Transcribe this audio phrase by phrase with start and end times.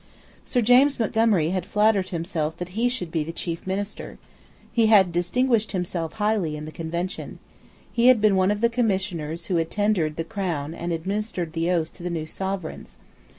[0.43, 4.17] Sir James Montgomery had flattered himself that he should be the chief minister.
[4.73, 7.37] He had distinguished himself highly in the Convention.
[7.93, 11.69] He had been one of the Commissioners who had tendered the Crown and administered the
[11.69, 12.97] oath to the new Sovereigns.